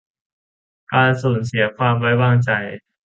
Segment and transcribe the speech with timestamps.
[0.91, 2.49] การสูญเสียความไว้วางใจ